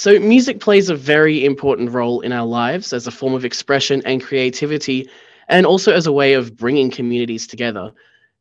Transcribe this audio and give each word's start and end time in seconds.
So, 0.00 0.18
music 0.18 0.60
plays 0.60 0.88
a 0.88 0.94
very 0.94 1.44
important 1.44 1.90
role 1.90 2.22
in 2.22 2.32
our 2.32 2.46
lives 2.46 2.94
as 2.94 3.06
a 3.06 3.10
form 3.10 3.34
of 3.34 3.44
expression 3.44 4.00
and 4.06 4.22
creativity, 4.22 5.10
and 5.46 5.66
also 5.66 5.92
as 5.92 6.06
a 6.06 6.12
way 6.12 6.32
of 6.32 6.56
bringing 6.56 6.90
communities 6.90 7.46
together. 7.46 7.92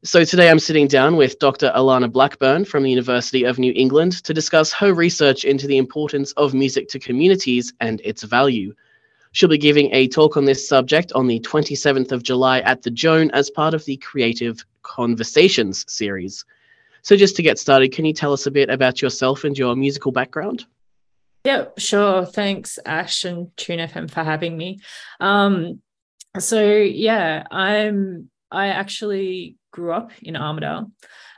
So, 0.05 0.23
today 0.23 0.49
I'm 0.49 0.59
sitting 0.59 0.87
down 0.87 1.17
with 1.17 1.37
Dr. 1.37 1.73
Alana 1.75 2.09
Blackburn 2.09 2.63
from 2.63 2.83
the 2.83 2.89
University 2.89 3.43
of 3.43 3.59
New 3.59 3.73
England 3.75 4.23
to 4.23 4.33
discuss 4.33 4.71
her 4.71 4.93
research 4.93 5.43
into 5.43 5.67
the 5.67 5.75
importance 5.75 6.31
of 6.37 6.53
music 6.53 6.87
to 6.91 6.97
communities 6.97 7.73
and 7.81 7.99
its 8.05 8.23
value. 8.23 8.73
She'll 9.33 9.49
be 9.49 9.57
giving 9.57 9.93
a 9.93 10.07
talk 10.07 10.37
on 10.37 10.45
this 10.45 10.65
subject 10.65 11.11
on 11.11 11.27
the 11.27 11.41
27th 11.41 12.13
of 12.13 12.23
July 12.23 12.61
at 12.61 12.83
the 12.83 12.89
Joan 12.89 13.31
as 13.31 13.49
part 13.49 13.73
of 13.73 13.83
the 13.83 13.97
Creative 13.97 14.63
Conversations 14.83 15.83
series. 15.89 16.45
So, 17.01 17.17
just 17.17 17.35
to 17.35 17.43
get 17.43 17.59
started, 17.59 17.91
can 17.91 18.05
you 18.05 18.13
tell 18.13 18.31
us 18.31 18.45
a 18.45 18.51
bit 18.51 18.69
about 18.69 19.01
yourself 19.01 19.43
and 19.43 19.57
your 19.57 19.75
musical 19.75 20.13
background? 20.13 20.65
Yeah, 21.43 21.65
sure. 21.77 22.25
Thanks, 22.25 22.79
Ash 22.85 23.23
and 23.23 23.55
Tune 23.55 23.79
FM 23.79 24.11
for 24.11 24.23
having 24.23 24.57
me. 24.57 24.79
Um, 25.19 25.81
so 26.37 26.61
yeah, 26.61 27.43
I'm 27.49 28.29
I 28.51 28.67
actually 28.67 29.57
grew 29.71 29.93
up 29.93 30.11
in 30.21 30.35
Armidale 30.35 30.91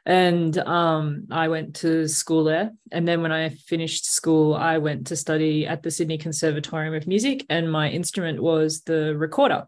and 0.06 0.58
um, 0.58 1.28
I 1.30 1.50
went 1.50 1.76
to 1.78 2.08
school 2.08 2.44
there. 2.44 2.72
And 2.92 3.08
then 3.08 3.22
when 3.22 3.32
I 3.32 3.50
finished 3.50 4.06
school, 4.12 4.56
I 4.56 4.80
went 4.80 5.08
to 5.08 5.16
study 5.16 5.68
at 5.68 5.84
the 5.84 5.92
Sydney 5.92 6.18
Conservatorium 6.18 6.96
of 6.96 7.08
Music, 7.08 7.46
and 7.50 7.72
my 7.72 7.90
instrument 7.90 8.42
was 8.42 8.82
the 8.82 9.16
recorder. 9.16 9.68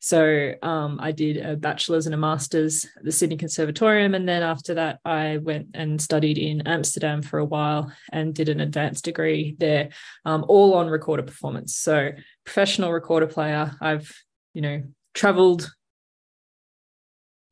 So 0.00 0.54
um, 0.62 0.98
I 1.00 1.12
did 1.12 1.38
a 1.38 1.56
bachelor's 1.56 2.06
and 2.06 2.14
a 2.14 2.18
master's 2.18 2.84
at 2.96 3.04
the 3.04 3.12
Sydney 3.12 3.36
Conservatorium. 3.36 4.14
And 4.14 4.28
then 4.28 4.42
after 4.42 4.74
that, 4.74 5.00
I 5.04 5.38
went 5.38 5.68
and 5.74 6.00
studied 6.00 6.38
in 6.38 6.66
Amsterdam 6.66 7.22
for 7.22 7.38
a 7.38 7.44
while 7.44 7.92
and 8.12 8.34
did 8.34 8.48
an 8.48 8.60
advanced 8.60 9.04
degree 9.04 9.56
there, 9.58 9.90
um, 10.24 10.44
all 10.48 10.74
on 10.74 10.88
recorder 10.88 11.22
performance. 11.22 11.76
So 11.76 12.10
professional 12.44 12.92
recorder 12.92 13.26
player. 13.26 13.76
I've, 13.80 14.12
you 14.54 14.62
know, 14.62 14.82
traveled 15.14 15.70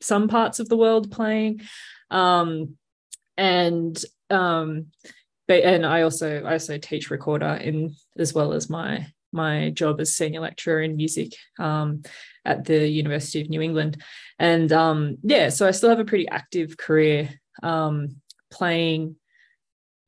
some 0.00 0.28
parts 0.28 0.60
of 0.60 0.68
the 0.68 0.76
world 0.76 1.10
playing. 1.10 1.62
Um, 2.10 2.76
and 3.36 4.02
um, 4.30 4.86
and 5.48 5.86
I 5.86 6.02
also 6.02 6.42
I 6.42 6.54
also 6.54 6.78
teach 6.78 7.10
recorder 7.10 7.54
in 7.54 7.94
as 8.18 8.34
well 8.34 8.52
as 8.52 8.68
my 8.68 9.06
my 9.32 9.70
job 9.70 10.00
as 10.00 10.16
senior 10.16 10.40
lecturer 10.40 10.80
in 10.80 10.96
music 10.96 11.34
um, 11.58 12.02
at 12.46 12.64
the 12.64 12.88
University 12.88 13.40
of 13.40 13.50
New 13.50 13.60
England. 13.60 14.02
And 14.38 14.72
um, 14.72 15.16
yeah, 15.22 15.48
so 15.48 15.66
I 15.66 15.72
still 15.72 15.90
have 15.90 16.00
a 16.00 16.04
pretty 16.04 16.28
active 16.28 16.76
career 16.76 17.30
um, 17.62 18.20
playing 18.50 19.16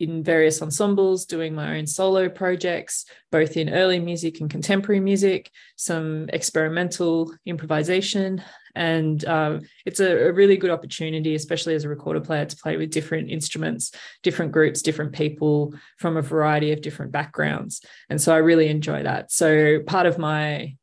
in 0.01 0.23
various 0.23 0.63
ensembles, 0.63 1.27
doing 1.27 1.55
my 1.55 1.77
own 1.77 1.87
solo 1.87 2.29
projects, 2.29 3.05
both 3.33 3.57
in 3.57 3.69
early 3.69 3.99
music 3.99 4.41
and 4.41 4.49
contemporary 4.49 5.01
music, 5.01 5.51
some 5.77 6.29
experimental 6.33 7.35
improvisation. 7.47 8.43
And 8.77 9.25
uh, 9.25 9.59
it's 9.85 9.99
a, 9.99 10.29
a, 10.29 10.33
really 10.33 10.57
good 10.57 10.71
opportunity, 10.71 11.35
especially 11.35 11.75
as 11.75 11.83
a 11.83 11.89
recorder 11.89 12.21
player, 12.21 12.45
to 12.45 12.57
play 12.57 12.77
with 12.77 12.91
different 12.91 13.29
instruments, 13.29 13.91
different 14.23 14.53
groups, 14.53 14.83
different 14.83 15.13
people 15.13 15.75
from 15.99 16.17
a 16.17 16.23
variety 16.23 16.71
of 16.71 16.81
different 16.81 17.11
backgrounds. 17.11 17.81
And 18.09 18.21
so 18.21 18.33
I 18.33 18.39
really 18.39 18.69
enjoy 18.69 19.03
that. 19.03 19.33
So 19.33 19.81
part 19.85 20.07
of 20.07 20.17
my 20.17 20.77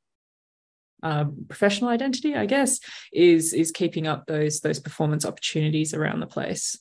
um, 1.05 1.45
professional 1.47 1.91
identity, 1.91 2.35
I 2.35 2.47
guess, 2.47 2.79
is 3.13 3.53
is 3.53 3.71
keeping 3.71 4.07
up 4.07 4.25
those 4.25 4.59
those 4.61 4.79
performance 4.79 5.23
opportunities 5.23 5.93
around 5.93 6.19
the 6.19 6.27
place. 6.27 6.77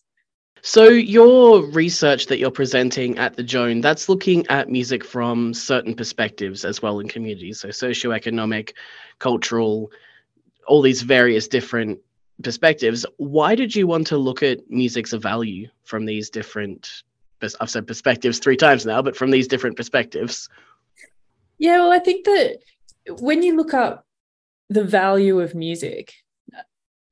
So 0.62 0.88
your 0.88 1.62
research 1.66 2.26
that 2.26 2.38
you're 2.38 2.50
presenting 2.50 3.18
at 3.18 3.36
the 3.36 3.42
Joan, 3.42 3.82
that's 3.82 4.08
looking 4.08 4.46
at 4.46 4.70
music 4.70 5.04
from 5.04 5.52
certain 5.52 5.94
perspectives 5.94 6.64
as 6.64 6.80
well 6.80 7.00
in 7.00 7.08
communities, 7.08 7.60
so 7.60 7.68
socioeconomic, 7.68 8.72
cultural, 9.18 9.92
all 10.66 10.80
these 10.80 11.02
various 11.02 11.46
different 11.46 11.98
perspectives. 12.42 13.04
Why 13.18 13.54
did 13.54 13.76
you 13.76 13.86
want 13.86 14.06
to 14.06 14.16
look 14.16 14.42
at 14.42 14.70
music's 14.70 15.12
value 15.12 15.68
from 15.84 16.06
these 16.06 16.30
different 16.30 17.02
I've 17.60 17.68
said 17.68 17.86
perspectives 17.86 18.38
three 18.38 18.56
times 18.56 18.86
now, 18.86 19.02
but 19.02 19.16
from 19.16 19.30
these 19.30 19.46
different 19.46 19.76
perspectives? 19.76 20.48
Yeah, 21.58 21.80
well, 21.80 21.92
I 21.92 21.98
think 21.98 22.24
that 22.24 22.60
when 23.20 23.42
you 23.42 23.54
look 23.54 23.74
up 23.74 24.03
the 24.70 24.84
value 24.84 25.40
of 25.40 25.54
music. 25.54 26.12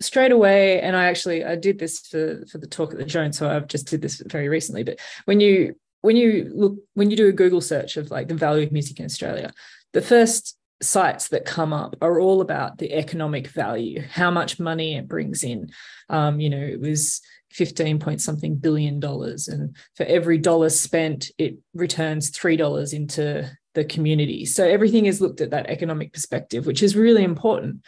Straight 0.00 0.32
away 0.32 0.80
and 0.80 0.96
i 0.96 1.04
actually 1.04 1.44
i 1.44 1.54
did 1.54 1.78
this 1.78 2.00
for 2.00 2.44
for 2.50 2.58
the 2.58 2.66
talk 2.66 2.90
at 2.90 2.98
the 2.98 3.04
joan 3.04 3.32
so 3.32 3.48
i've 3.48 3.68
just 3.68 3.86
did 3.86 4.02
this 4.02 4.20
very 4.26 4.48
recently 4.48 4.82
but 4.82 4.98
when 5.26 5.38
you 5.38 5.76
when 6.00 6.16
you 6.16 6.50
look 6.52 6.76
when 6.94 7.08
you 7.08 7.16
do 7.16 7.28
a 7.28 7.32
google 7.32 7.60
search 7.60 7.96
of 7.96 8.10
like 8.10 8.26
the 8.26 8.34
value 8.34 8.66
of 8.66 8.72
music 8.72 8.98
in 8.98 9.04
australia 9.04 9.52
the 9.92 10.02
first 10.02 10.58
sites 10.82 11.28
that 11.28 11.44
come 11.44 11.72
up 11.72 11.96
are 12.02 12.20
all 12.20 12.40
about 12.40 12.78
the 12.78 12.92
economic 12.92 13.46
value 13.48 14.02
how 14.10 14.30
much 14.30 14.58
money 14.58 14.96
it 14.96 15.08
brings 15.08 15.44
in. 15.44 15.70
Um, 16.08 16.40
you 16.40 16.50
know 16.50 16.60
it 16.60 16.80
was 16.80 17.20
15 17.52 17.98
point 17.98 18.20
something 18.20 18.56
billion 18.56 18.98
dollars 18.98 19.48
and 19.48 19.76
for 19.94 20.04
every 20.04 20.38
dollar 20.38 20.70
spent 20.70 21.30
it 21.38 21.58
returns 21.74 22.30
three 22.30 22.56
dollars 22.56 22.92
into 22.92 23.50
the 23.74 23.84
community. 23.84 24.44
So 24.44 24.66
everything 24.66 25.06
is 25.06 25.20
looked 25.20 25.40
at 25.40 25.50
that 25.50 25.66
economic 25.66 26.12
perspective, 26.12 26.66
which 26.66 26.82
is 26.82 26.96
really 26.96 27.24
important. 27.24 27.82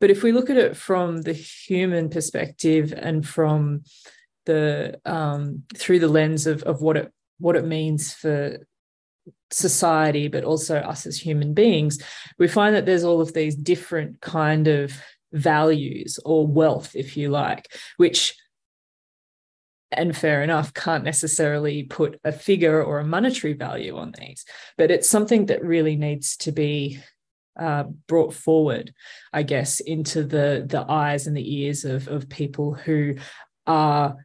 But 0.00 0.10
if 0.10 0.22
we 0.22 0.32
look 0.32 0.48
at 0.50 0.56
it 0.56 0.76
from 0.76 1.22
the 1.22 1.32
human 1.32 2.08
perspective 2.08 2.94
and 2.96 3.26
from 3.26 3.82
the 4.46 5.00
um, 5.04 5.64
through 5.76 5.98
the 5.98 6.08
lens 6.08 6.46
of, 6.46 6.62
of 6.62 6.80
what 6.80 6.96
it 6.96 7.12
what 7.38 7.56
it 7.56 7.66
means 7.66 8.12
for 8.12 8.58
society, 9.50 10.28
but 10.28 10.44
also 10.44 10.78
us 10.78 11.06
as 11.06 11.18
human 11.18 11.54
beings, 11.54 11.98
we 12.38 12.48
find 12.48 12.74
that 12.74 12.86
there's 12.86 13.04
all 13.04 13.20
of 13.20 13.32
these 13.32 13.54
different 13.54 14.20
kind 14.20 14.68
of 14.68 14.92
values 15.32 16.18
or 16.24 16.46
wealth, 16.46 16.94
if 16.94 17.16
you 17.16 17.28
like, 17.28 17.66
which 17.96 18.34
and 19.90 20.16
fair 20.16 20.42
enough, 20.42 20.74
can't 20.74 21.04
necessarily 21.04 21.84
put 21.84 22.20
a 22.24 22.32
figure 22.32 22.82
or 22.82 22.98
a 22.98 23.06
monetary 23.06 23.54
value 23.54 23.96
on 23.96 24.12
these, 24.18 24.44
but 24.76 24.90
it's 24.90 25.08
something 25.08 25.46
that 25.46 25.64
really 25.64 25.96
needs 25.96 26.36
to 26.38 26.52
be 26.52 26.98
uh, 27.58 27.84
brought 28.06 28.34
forward, 28.34 28.92
I 29.32 29.42
guess, 29.42 29.80
into 29.80 30.22
the 30.22 30.64
the 30.66 30.84
eyes 30.88 31.26
and 31.26 31.36
the 31.36 31.54
ears 31.60 31.84
of 31.84 32.06
of 32.08 32.28
people 32.28 32.74
who 32.74 33.16
are 33.66 34.16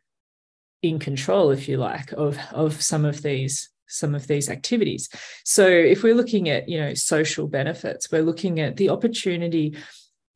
in 0.81 0.99
control, 0.99 1.51
if 1.51 1.67
you 1.67 1.77
like, 1.77 2.11
of 2.11 2.37
of 2.51 2.81
some 2.81 3.05
of 3.05 3.21
these 3.23 3.69
some 3.87 4.15
of 4.15 4.27
these 4.27 4.49
activities. 4.49 5.09
So 5.45 5.67
if 5.67 6.03
we're 6.03 6.15
looking 6.15 6.49
at 6.49 6.67
you 6.67 6.79
know 6.79 6.93
social 6.93 7.47
benefits, 7.47 8.11
we're 8.11 8.21
looking 8.21 8.59
at 8.59 8.77
the 8.77 8.89
opportunity 8.89 9.77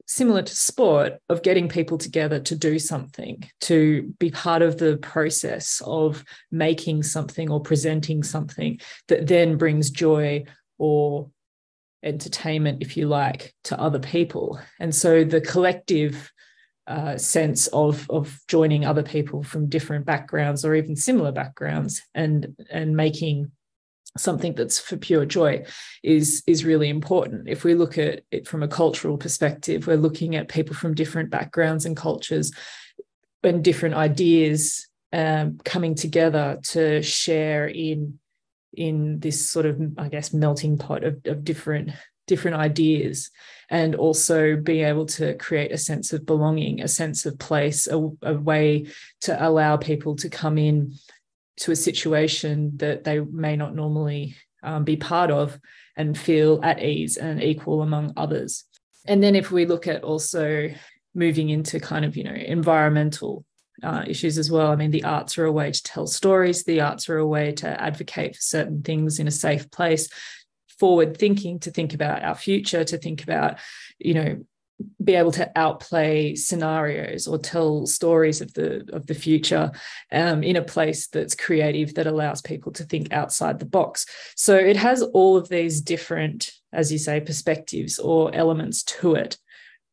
similar 0.07 0.41
to 0.41 0.55
sport 0.55 1.13
of 1.29 1.43
getting 1.43 1.67
people 1.67 1.97
together 1.97 2.39
to 2.39 2.55
do 2.55 2.79
something 2.79 3.43
to 3.59 4.13
be 4.19 4.31
part 4.31 4.61
of 4.61 4.77
the 4.77 4.97
process 4.97 5.81
of 5.85 6.23
making 6.49 7.03
something 7.03 7.51
or 7.51 7.59
presenting 7.59 8.23
something 8.23 8.79
that 9.09 9.27
then 9.27 9.57
brings 9.57 9.91
joy 9.91 10.43
or 10.77 11.29
entertainment 12.03 12.81
if 12.81 12.95
you 12.95 13.07
like 13.07 13.53
to 13.65 13.79
other 13.79 13.99
people. 13.99 14.59
And 14.79 14.95
so 14.95 15.23
the 15.23 15.41
collective 15.41 16.31
uh, 16.87 17.17
sense 17.17 17.67
of 17.67 18.09
of 18.09 18.39
joining 18.47 18.85
other 18.85 19.03
people 19.03 19.43
from 19.43 19.67
different 19.67 20.05
backgrounds 20.05 20.63
or 20.63 20.73
even 20.73 20.95
similar 20.95 21.33
backgrounds 21.33 22.01
and 22.15 22.55
and 22.71 22.95
making 22.95 23.51
something 24.17 24.53
that's 24.53 24.79
for 24.79 24.97
pure 24.97 25.25
joy 25.25 25.63
is 26.03 26.43
is 26.47 26.65
really 26.65 26.89
important. 26.89 27.47
If 27.47 27.63
we 27.63 27.75
look 27.75 27.97
at 27.97 28.23
it 28.31 28.47
from 28.47 28.63
a 28.63 28.67
cultural 28.67 29.17
perspective 29.17 29.87
we're 29.87 29.97
looking 29.97 30.35
at 30.35 30.49
people 30.49 30.75
from 30.75 30.93
different 30.93 31.29
backgrounds 31.29 31.85
and 31.85 31.95
cultures 31.95 32.51
and 33.43 33.63
different 33.63 33.95
ideas 33.95 34.87
um, 35.13 35.59
coming 35.63 35.95
together 35.95 36.59
to 36.69 37.01
share 37.01 37.67
in 37.67 38.19
in 38.73 39.19
this 39.19 39.49
sort 39.49 39.65
of 39.65 39.79
i 39.97 40.09
guess 40.09 40.33
melting 40.33 40.77
pot 40.77 41.03
of, 41.03 41.19
of 41.25 41.43
different 41.43 41.91
different 42.27 42.57
ideas 42.57 43.31
and 43.69 43.95
also 43.95 44.55
being 44.57 44.85
able 44.85 45.05
to 45.05 45.33
create 45.35 45.71
a 45.71 45.77
sense 45.77 46.11
of 46.11 46.25
belonging 46.25 46.81
a 46.81 46.87
sense 46.87 47.25
of 47.25 47.39
place 47.39 47.87
a, 47.87 47.97
a 48.21 48.33
way 48.33 48.85
to 49.21 49.47
allow 49.47 49.77
people 49.77 50.15
to 50.15 50.29
come 50.29 50.57
in 50.57 50.93
to 51.57 51.71
a 51.71 51.75
situation 51.75 52.77
that 52.77 53.03
they 53.03 53.19
may 53.19 53.55
not 53.55 53.75
normally 53.75 54.35
um, 54.63 54.83
be 54.83 54.97
part 54.97 55.31
of 55.31 55.59
and 55.95 56.17
feel 56.17 56.59
at 56.63 56.83
ease 56.83 57.17
and 57.17 57.41
equal 57.41 57.81
among 57.81 58.13
others. 58.15 58.65
And 59.05 59.23
then 59.23 59.35
if 59.35 59.51
we 59.51 59.65
look 59.65 59.87
at 59.87 60.03
also 60.03 60.69
moving 61.15 61.49
into 61.49 61.79
kind 61.79 62.05
of, 62.05 62.15
you 62.15 62.23
know, 62.23 62.33
environmental 62.33 63.43
uh, 63.83 64.03
issues 64.07 64.37
as 64.37 64.49
well. 64.49 64.71
I 64.71 64.75
mean, 64.75 64.91
the 64.91 65.03
arts 65.03 65.37
are 65.37 65.45
a 65.45 65.51
way 65.51 65.71
to 65.71 65.83
tell 65.83 66.07
stories, 66.07 66.63
the 66.63 66.81
arts 66.81 67.09
are 67.09 67.17
a 67.17 67.27
way 67.27 67.51
to 67.53 67.81
advocate 67.81 68.35
for 68.35 68.41
certain 68.41 68.81
things 68.81 69.19
in 69.19 69.27
a 69.27 69.31
safe 69.31 69.69
place, 69.71 70.09
forward 70.79 71.17
thinking 71.17 71.59
to 71.59 71.71
think 71.71 71.93
about 71.93 72.23
our 72.23 72.35
future, 72.35 72.83
to 72.83 72.97
think 72.97 73.23
about, 73.23 73.59
you 73.99 74.13
know, 74.13 74.45
be 75.03 75.15
able 75.15 75.31
to 75.31 75.51
outplay 75.55 76.35
scenarios 76.35 77.27
or 77.27 77.37
tell 77.37 77.87
stories 77.87 78.41
of 78.41 78.53
the 78.53 78.87
of 78.93 79.07
the 79.07 79.15
future 79.15 79.71
um, 80.11 80.43
in 80.43 80.55
a 80.55 80.61
place 80.61 81.07
that's 81.07 81.35
creative 81.35 81.95
that 81.95 82.07
allows 82.07 82.41
people 82.41 82.71
to 82.71 82.83
think 82.83 83.11
outside 83.11 83.59
the 83.59 83.65
box. 83.65 84.05
So 84.35 84.55
it 84.55 84.77
has 84.77 85.01
all 85.01 85.35
of 85.35 85.49
these 85.49 85.81
different 85.81 86.51
as 86.73 86.91
you 86.91 86.97
say 86.97 87.19
perspectives 87.19 87.97
or 87.97 88.33
elements 88.35 88.83
to 88.83 89.15
it 89.15 89.37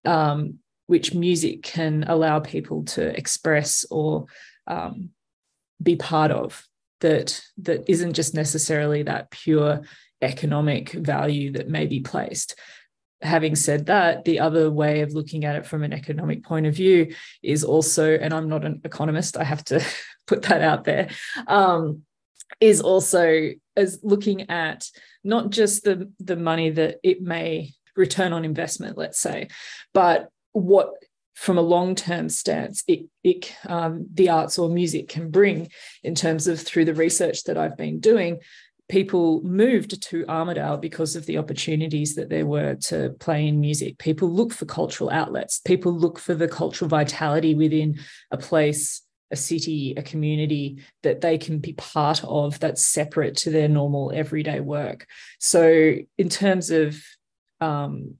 um, 0.05 0.59
which 0.87 1.15
music 1.15 1.63
can 1.63 2.05
allow 2.07 2.41
people 2.41 2.85
to 2.85 3.17
express 3.17 3.87
or 3.91 4.27
um, 4.67 5.11
be 5.83 5.97
part 5.97 6.31
of 6.31 6.67
that 7.01 7.43
that 7.59 7.89
isn't 7.89 8.15
just 8.15 8.35
necessarily 8.35 9.03
that 9.03 9.31
pure 9.31 9.83
economic 10.23 10.93
value 10.93 11.53
that 11.53 11.69
may 11.69 11.87
be 11.87 12.01
placed 12.01 12.59
having 13.25 13.57
said 13.57 13.87
that, 13.87 14.25
the 14.25 14.41
other 14.41 14.71
way 14.71 15.01
of 15.01 15.15
looking 15.15 15.45
at 15.45 15.57
it 15.57 15.67
from 15.67 15.83
an 15.83 15.93
economic 15.93 16.45
point 16.45 16.67
of 16.67 16.75
view 16.75 17.15
is 17.43 17.65
also, 17.65 18.15
and 18.15 18.33
I'm 18.33 18.49
not 18.49 18.65
an 18.65 18.83
economist, 18.85 19.37
I 19.37 19.45
have 19.45 19.65
to 19.67 19.85
put 20.27 20.43
that 20.43 20.63
out 20.63 20.85
there, 20.85 21.09
um, 21.47 22.03
is 22.61 22.81
also 22.81 23.51
as 23.77 23.99
looking 24.03 24.51
at 24.51 24.89
not 25.25 25.51
just 25.51 25.85
the 25.85 26.13
the 26.21 26.37
money 26.37 26.71
that 26.71 26.99
it 27.03 27.23
may 27.23 27.73
return 27.97 28.33
on 28.33 28.45
investment, 28.45 28.99
let's 28.99 29.19
say, 29.19 29.49
but 29.93 30.29
what 30.53 30.91
from 31.35 31.59
a 31.59 31.63
long-term 31.63 32.29
stance 32.29 32.85
it, 32.87 33.07
it 33.25 33.53
um, 33.67 34.07
the 34.15 34.29
arts 34.29 34.57
or 34.57 34.69
music 34.69 35.09
can 35.09 35.31
bring 35.31 35.69
in 36.05 36.15
terms 36.15 36.47
of 36.47 36.61
through 36.61 36.85
the 36.85 36.95
research 36.95 37.43
that 37.45 37.59
I've 37.59 37.77
been 37.77 37.99
doing 37.99 38.39
people 38.89 39.43
moved 39.43 40.03
to 40.03 40.25
Armidale 40.27 40.81
because 40.81 41.17
of 41.17 41.27
the 41.27 41.39
opportunities 41.39 42.15
that 42.15 42.29
there 42.29 42.47
were 42.47 42.75
to 42.75 43.11
play 43.19 43.47
in 43.47 43.61
music. 43.61 43.99
People 43.99 44.29
look 44.29 44.53
for 44.53 44.67
cultural 44.67 45.11
outlets. 45.11 45.61
People 45.61 45.93
look 45.93 46.19
for 46.19 46.35
the 46.35 46.49
cultural 46.49 46.89
vitality 46.89 47.55
within 47.55 47.99
a 48.31 48.37
place, 48.37 49.03
a 49.31 49.37
city, 49.37 49.95
a 49.97 50.03
community 50.03 50.83
that 51.03 51.23
they 51.23 51.39
can 51.39 51.59
be 51.59 51.73
part 51.73 52.23
of 52.25 52.61
that's 52.61 52.85
separate 52.85 53.37
to 53.39 53.51
their 53.51 53.69
normal 53.69 54.13
everyday 54.15 54.61
work. 54.61 55.07
So, 55.41 55.95
in 56.19 56.29
terms 56.29 56.71
of 56.71 56.97
um, 57.61 58.17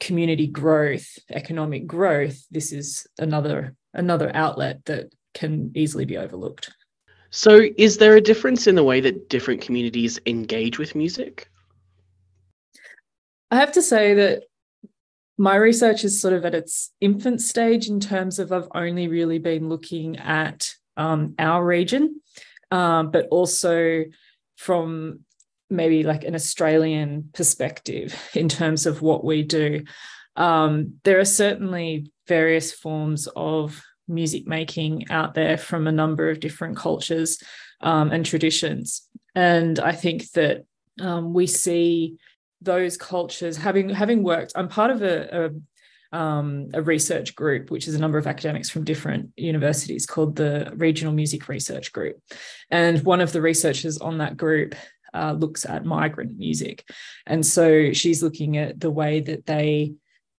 community 0.00 0.46
growth, 0.46 1.18
economic 1.30 1.86
growth, 1.86 2.42
this 2.50 2.72
is 2.72 3.06
another 3.18 3.74
another 3.92 4.30
outlet 4.34 4.84
that 4.86 5.06
can 5.34 5.72
easily 5.74 6.04
be 6.04 6.16
overlooked. 6.16 6.70
So, 7.30 7.68
is 7.76 7.98
there 7.98 8.16
a 8.16 8.20
difference 8.20 8.66
in 8.66 8.74
the 8.74 8.84
way 8.84 9.00
that 9.00 9.28
different 9.28 9.60
communities 9.60 10.18
engage 10.26 10.78
with 10.78 10.94
music? 10.94 11.50
I 13.50 13.56
have 13.56 13.72
to 13.72 13.82
say 13.82 14.14
that 14.14 14.44
my 15.38 15.56
research 15.56 16.04
is 16.04 16.20
sort 16.20 16.34
of 16.34 16.44
at 16.44 16.54
its 16.54 16.92
infant 17.00 17.40
stage 17.40 17.88
in 17.88 18.00
terms 18.00 18.38
of 18.38 18.52
I've 18.52 18.68
only 18.74 19.08
really 19.08 19.38
been 19.38 19.68
looking 19.68 20.16
at 20.16 20.70
um, 20.96 21.34
our 21.38 21.64
region, 21.64 22.20
um, 22.70 23.10
but 23.10 23.26
also 23.30 24.04
from 24.56 25.20
maybe 25.68 26.04
like 26.04 26.24
an 26.24 26.34
Australian 26.34 27.30
perspective 27.34 28.14
in 28.34 28.48
terms 28.48 28.86
of 28.86 29.02
what 29.02 29.24
we 29.24 29.42
do. 29.42 29.84
Um, 30.36 30.94
there 31.04 31.18
are 31.18 31.24
certainly 31.24 32.12
various 32.26 32.72
forms 32.72 33.28
of 33.36 33.82
music 34.08 34.46
making 34.46 35.10
out 35.10 35.34
there 35.34 35.56
from 35.56 35.86
a 35.86 35.92
number 35.92 36.30
of 36.30 36.40
different 36.40 36.76
cultures 36.76 37.42
um, 37.80 38.10
and 38.10 38.24
traditions. 38.24 39.08
And 39.34 39.78
I 39.78 39.92
think 39.92 40.30
that 40.32 40.64
um, 41.00 41.34
we 41.34 41.46
see 41.46 42.16
those 42.62 42.96
cultures 42.96 43.56
having 43.56 43.90
having 43.90 44.22
worked. 44.22 44.52
I'm 44.56 44.68
part 44.68 44.90
of 44.90 45.02
a, 45.02 45.50
a, 46.12 46.16
um, 46.16 46.68
a 46.72 46.82
research 46.82 47.34
group, 47.34 47.70
which 47.70 47.86
is 47.86 47.94
a 47.94 47.98
number 47.98 48.18
of 48.18 48.26
academics 48.26 48.70
from 48.70 48.84
different 48.84 49.30
universities 49.36 50.06
called 50.06 50.36
the 50.36 50.72
Regional 50.76 51.12
Music 51.12 51.48
Research 51.48 51.92
Group. 51.92 52.16
And 52.70 53.04
one 53.04 53.20
of 53.20 53.32
the 53.32 53.42
researchers 53.42 53.98
on 53.98 54.18
that 54.18 54.36
group 54.36 54.74
uh, 55.12 55.32
looks 55.32 55.64
at 55.66 55.84
migrant 55.84 56.38
music. 56.38 56.88
And 57.26 57.44
so 57.44 57.92
she's 57.92 58.22
looking 58.22 58.56
at 58.56 58.80
the 58.80 58.90
way 58.90 59.20
that 59.20 59.46
they 59.46 59.94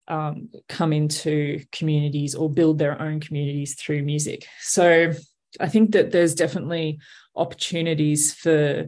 um, 0.07 0.49
come 0.69 0.93
into 0.93 1.63
communities 1.71 2.35
or 2.35 2.49
build 2.49 2.77
their 2.77 3.01
own 3.01 3.19
communities 3.19 3.75
through 3.75 4.03
music. 4.03 4.45
So 4.61 5.11
I 5.59 5.67
think 5.67 5.91
that 5.91 6.11
there's 6.11 6.35
definitely 6.35 6.99
opportunities 7.35 8.33
for 8.33 8.87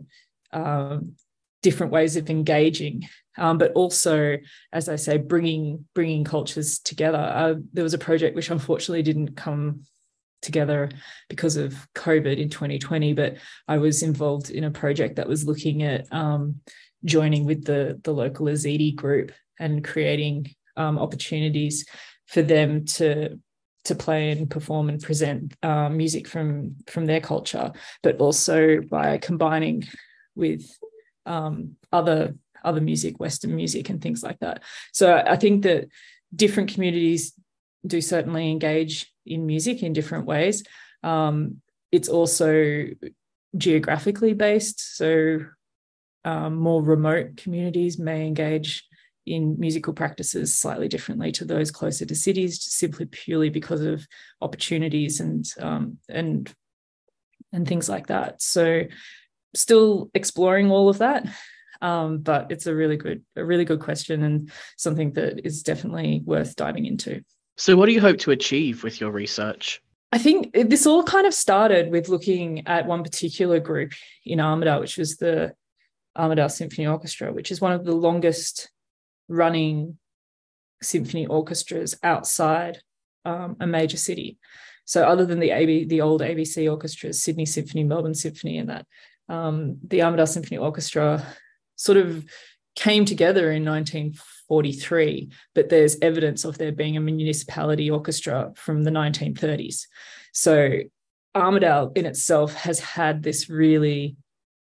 um, 0.51 1.13
different 1.61 1.91
ways 1.91 2.15
of 2.15 2.29
engaging, 2.29 3.07
um, 3.37 3.57
but 3.57 3.73
also, 3.73 4.37
as 4.71 4.89
I 4.89 4.95
say, 4.95 5.17
bringing 5.17 5.85
bringing 5.93 6.23
cultures 6.23 6.79
together. 6.79 7.17
Uh, 7.17 7.55
there 7.73 7.83
was 7.83 7.93
a 7.93 7.99
project 7.99 8.35
which 8.35 8.49
unfortunately 8.49 9.03
didn't 9.03 9.35
come 9.35 9.83
together 10.41 10.89
because 11.29 11.57
of 11.57 11.75
COVID 11.95 12.37
in 12.37 12.49
2020, 12.49 13.13
but 13.13 13.37
I 13.67 13.77
was 13.77 14.03
involved 14.03 14.49
in 14.49 14.63
a 14.63 14.71
project 14.71 15.17
that 15.17 15.27
was 15.27 15.45
looking 15.45 15.83
at 15.83 16.11
um, 16.13 16.61
joining 17.05 17.45
with 17.45 17.65
the 17.65 17.99
the 18.03 18.13
local 18.13 18.47
Yazidi 18.47 18.95
group 18.95 19.31
and 19.59 19.83
creating 19.83 20.53
um, 20.79 20.97
opportunities 20.97 21.85
for 22.25 22.41
them 22.41 22.85
to 22.85 23.39
to 23.85 23.95
play 23.95 24.31
and 24.31 24.49
perform 24.49 24.89
and 24.89 25.01
present 25.01 25.53
uh, 25.63 25.89
music 25.89 26.27
from 26.27 26.75
from 26.87 27.05
their 27.05 27.21
culture, 27.21 27.71
but 28.03 28.17
also 28.19 28.81
by 28.81 29.17
combining 29.17 29.87
with 30.35 30.63
um, 31.25 31.75
other 31.91 32.35
other 32.63 32.81
music, 32.81 33.19
Western 33.19 33.55
music, 33.55 33.89
and 33.89 34.01
things 34.01 34.23
like 34.23 34.39
that. 34.39 34.63
So 34.93 35.15
I 35.15 35.35
think 35.37 35.63
that 35.63 35.87
different 36.35 36.73
communities 36.73 37.33
do 37.85 38.01
certainly 38.01 38.51
engage 38.51 39.11
in 39.25 39.45
music 39.45 39.83
in 39.83 39.93
different 39.93 40.25
ways. 40.25 40.63
Um, 41.03 41.61
it's 41.91 42.09
also 42.09 42.85
geographically 43.57 44.33
based, 44.33 44.97
so 44.97 45.39
um, 46.25 46.55
more 46.55 46.83
remote 46.83 47.37
communities 47.37 47.97
may 47.97 48.27
engage 48.27 48.88
in 49.29 49.59
musical 49.59 49.93
practices 49.93 50.57
slightly 50.57 50.87
differently 50.87 51.31
to 51.33 51.45
those 51.45 51.71
closer 51.71 52.05
to 52.05 52.15
cities, 52.15 52.61
simply 52.63 53.05
purely 53.05 53.49
because 53.49 53.81
of 53.81 54.07
opportunities 54.41 55.19
and 55.19 55.45
um, 55.59 55.97
and 56.09 56.51
and 57.53 57.67
things 57.67 57.87
like 57.87 58.07
that. 58.07 58.41
So, 58.41 58.83
still 59.55 60.09
exploring 60.13 60.71
all 60.71 60.89
of 60.89 60.97
that, 60.97 61.27
um, 61.81 62.19
but 62.19 62.51
it's 62.51 62.65
a 62.65 62.75
really 62.75 62.97
good 62.97 63.23
a 63.35 63.45
really 63.45 63.65
good 63.65 63.79
question 63.79 64.23
and 64.23 64.51
something 64.77 65.13
that 65.13 65.45
is 65.45 65.63
definitely 65.63 66.21
worth 66.25 66.55
diving 66.55 66.85
into. 66.85 67.21
So, 67.57 67.75
what 67.75 67.85
do 67.85 67.91
you 67.91 68.01
hope 68.01 68.17
to 68.19 68.31
achieve 68.31 68.83
with 68.83 68.99
your 68.99 69.11
research? 69.11 69.81
I 70.11 70.17
think 70.17 70.53
this 70.53 70.87
all 70.87 71.03
kind 71.03 71.27
of 71.27 71.35
started 71.35 71.91
with 71.91 72.09
looking 72.09 72.65
at 72.65 72.87
one 72.87 73.03
particular 73.03 73.59
group 73.59 73.93
in 74.25 74.39
Armidale, 74.39 74.79
which 74.79 74.97
was 74.97 75.17
the 75.17 75.53
Armidale 76.17 76.49
Symphony 76.49 76.87
Orchestra, 76.87 77.31
which 77.31 77.51
is 77.51 77.61
one 77.61 77.73
of 77.73 77.85
the 77.85 77.95
longest 77.95 78.71
running 79.29 79.97
symphony 80.81 81.27
orchestras 81.27 81.97
outside 82.03 82.79
um, 83.25 83.55
a 83.59 83.67
major 83.67 83.97
city. 83.97 84.37
So 84.85 85.03
other 85.03 85.25
than 85.25 85.39
the 85.39 85.51
AB, 85.51 85.85
the 85.85 86.01
old 86.01 86.21
ABC 86.21 86.69
orchestras, 86.69 87.21
Sydney 87.21 87.45
Symphony, 87.45 87.83
Melbourne 87.83 88.15
Symphony, 88.15 88.57
and 88.57 88.69
that, 88.69 88.85
um, 89.29 89.77
the 89.87 89.99
Armidale 89.99 90.27
Symphony 90.27 90.57
Orchestra 90.57 91.23
sort 91.75 91.97
of 91.97 92.25
came 92.75 93.05
together 93.05 93.51
in 93.51 93.63
1943, 93.63 95.31
but 95.53 95.69
there's 95.69 95.97
evidence 96.01 96.43
of 96.43 96.57
there 96.57 96.71
being 96.71 96.97
a 96.97 97.01
municipality 97.01 97.91
orchestra 97.91 98.51
from 98.55 98.83
the 98.83 98.89
1930s. 98.91 99.85
So 100.33 100.79
Armidale 101.35 101.95
in 101.95 102.05
itself 102.05 102.53
has 102.55 102.79
had 102.79 103.21
this 103.21 103.49
really 103.49 104.15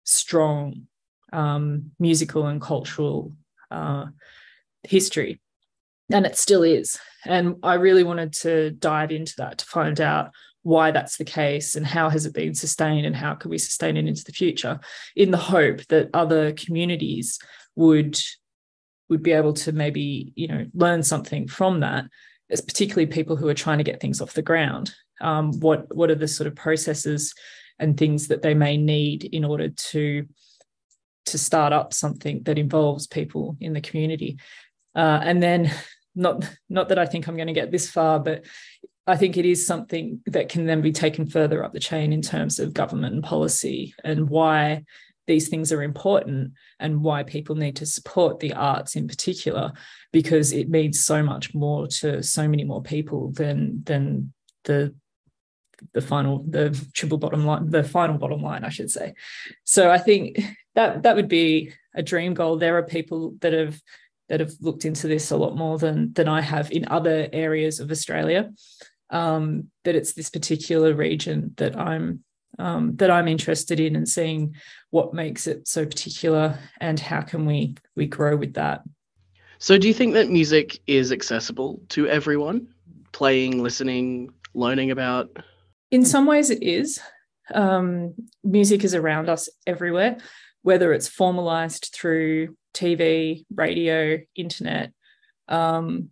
strong 0.05 0.87
um, 1.33 1.91
musical 1.99 2.47
and 2.47 2.61
cultural 2.61 3.33
uh, 3.69 4.05
history 4.85 5.41
and 6.11 6.25
it 6.25 6.37
still 6.37 6.63
is. 6.63 6.99
And 7.25 7.55
i 7.63 7.73
really 7.75 8.03
wanted 8.03 8.33
to 8.33 8.71
dive 8.71 9.11
into 9.11 9.33
that 9.37 9.59
to 9.59 9.65
find 9.65 9.99
out 9.99 10.31
why 10.61 10.89
that's 10.89 11.17
the 11.17 11.25
case 11.25 11.75
and 11.75 11.85
how 11.85 12.09
has 12.09 12.25
it 12.25 12.33
been 12.33 12.55
sustained 12.55 13.05
and 13.05 13.15
how 13.15 13.35
can 13.35 13.51
we 13.51 13.57
sustain 13.57 13.97
it 13.97 14.07
into 14.07 14.23
the 14.23 14.31
future 14.31 14.79
in 15.15 15.29
the 15.29 15.37
hope 15.37 15.85
that 15.87 16.09
other 16.13 16.53
communities 16.53 17.39
would 17.75 18.19
would 19.09 19.21
be 19.21 19.31
able 19.31 19.53
to 19.53 19.71
maybe 19.71 20.33
you 20.35 20.47
know 20.47 20.65
learn 20.73 21.03
something 21.03 21.47
from 21.47 21.81
that 21.81 22.05
as 22.49 22.61
particularly 22.61 23.05
people 23.05 23.35
who 23.35 23.47
are 23.47 23.53
trying 23.53 23.77
to 23.77 23.83
get 23.83 23.99
things 23.99 24.21
off 24.21 24.33
the 24.33 24.41
ground. 24.41 24.93
Um, 25.21 25.59
what 25.59 25.95
what 25.95 26.09
are 26.09 26.15
the 26.15 26.27
sort 26.27 26.47
of 26.47 26.55
processes 26.55 27.33
and 27.79 27.97
things 27.97 28.27
that 28.27 28.41
they 28.41 28.53
may 28.53 28.77
need 28.77 29.23
in 29.23 29.45
order 29.45 29.69
to 29.69 30.25
to 31.27 31.37
start 31.37 31.73
up 31.73 31.93
something 31.93 32.43
that 32.43 32.57
involves 32.57 33.07
people 33.07 33.57
in 33.59 33.73
the 33.73 33.81
community 33.81 34.37
uh, 34.95 35.19
and 35.23 35.41
then 35.41 35.71
not 36.15 36.49
not 36.69 36.89
that 36.89 36.99
I 36.99 37.05
think 37.05 37.27
I'm 37.27 37.35
going 37.35 37.47
to 37.47 37.53
get 37.53 37.71
this 37.71 37.89
far, 37.89 38.19
but 38.19 38.45
I 39.07 39.17
think 39.17 39.37
it 39.37 39.45
is 39.45 39.67
something 39.67 40.21
that 40.25 40.49
can 40.49 40.65
then 40.65 40.81
be 40.81 40.91
taken 40.91 41.27
further 41.27 41.63
up 41.63 41.73
the 41.73 41.79
chain 41.79 42.11
in 42.11 42.21
terms 42.21 42.59
of 42.59 42.73
government 42.73 43.13
and 43.13 43.23
policy 43.23 43.93
and 44.03 44.29
why 44.29 44.83
these 45.27 45.49
things 45.49 45.71
are 45.71 45.83
important 45.83 46.53
and 46.79 47.01
why 47.03 47.23
people 47.23 47.55
need 47.55 47.75
to 47.77 47.85
support 47.85 48.39
the 48.39 48.53
arts 48.53 48.95
in 48.95 49.07
particular 49.07 49.73
because 50.11 50.53
it 50.53 50.69
means 50.69 51.03
so 51.03 51.21
much 51.23 51.53
more 51.53 51.87
to 51.87 52.21
so 52.23 52.47
many 52.47 52.63
more 52.63 52.81
people 52.81 53.31
than 53.31 53.81
than 53.85 54.33
the 54.63 54.93
the 55.93 56.01
final 56.01 56.43
the 56.47 56.69
triple 56.93 57.17
bottom 57.17 57.45
line 57.45 57.69
the 57.69 57.83
final 57.83 58.17
bottom 58.17 58.41
line 58.41 58.63
i 58.63 58.69
should 58.69 58.89
say. 58.89 59.13
So 59.65 59.91
i 59.91 59.97
think 59.97 60.39
that 60.75 61.03
that 61.03 61.15
would 61.15 61.27
be 61.27 61.73
a 61.95 62.03
dream 62.03 62.33
goal. 62.33 62.57
There 62.57 62.77
are 62.77 62.83
people 62.83 63.35
that 63.39 63.53
have 63.53 63.81
that 64.29 64.39
have 64.39 64.51
looked 64.61 64.85
into 64.85 65.07
this 65.07 65.31
a 65.31 65.37
lot 65.37 65.55
more 65.55 65.77
than 65.77 66.13
than 66.13 66.27
i 66.27 66.41
have 66.41 66.71
in 66.71 66.87
other 66.87 67.27
areas 67.31 67.79
of 67.79 67.91
australia. 67.91 68.51
Um, 69.11 69.69
but 69.83 69.95
it's 69.95 70.13
this 70.13 70.29
particular 70.29 70.93
region 70.93 71.53
that 71.57 71.77
i'm 71.77 72.23
um, 72.57 72.95
that 72.95 73.11
i'm 73.11 73.27
interested 73.27 73.79
in 73.79 73.95
and 73.95 74.07
seeing 74.07 74.55
what 74.89 75.13
makes 75.13 75.45
it 75.45 75.67
so 75.67 75.85
particular 75.85 76.57
and 76.79 76.99
how 76.99 77.21
can 77.21 77.45
we 77.45 77.75
we 77.95 78.07
grow 78.07 78.35
with 78.35 78.53
that. 78.55 78.81
So 79.59 79.77
do 79.77 79.87
you 79.87 79.93
think 79.93 80.13
that 80.13 80.29
music 80.29 80.79
is 80.87 81.11
accessible 81.11 81.81
to 81.89 82.07
everyone? 82.07 82.67
Playing 83.11 83.63
listening 83.63 84.31
learning 84.53 84.91
about? 84.91 85.37
In 85.91 86.03
some 86.03 86.25
ways, 86.25 86.49
it 86.49 86.63
is. 86.63 86.99
Um, 87.53 88.15
music 88.43 88.83
is 88.83 88.95
around 88.95 89.29
us 89.29 89.49
everywhere, 89.67 90.17
whether 90.65 90.93
it's 90.93 91.07
formalized 91.07 91.91
through 91.93 92.57
TV, 92.73 93.45
radio, 93.53 94.17
internet, 94.35 94.91
um, 95.47 96.09